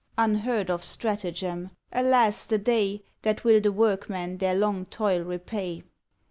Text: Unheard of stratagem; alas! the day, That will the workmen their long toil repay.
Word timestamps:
Unheard 0.17 0.71
of 0.71 0.83
stratagem; 0.83 1.69
alas! 1.91 2.47
the 2.47 2.57
day, 2.57 3.03
That 3.21 3.43
will 3.43 3.61
the 3.61 3.71
workmen 3.71 4.37
their 4.39 4.55
long 4.55 4.85
toil 4.87 5.19
repay. 5.21 5.83